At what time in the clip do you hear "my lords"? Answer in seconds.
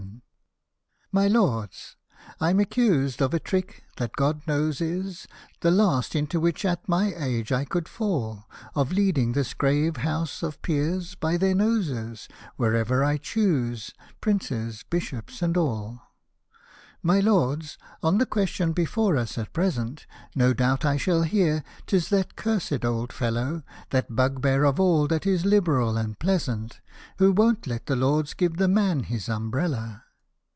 1.13-1.97, 17.03-17.77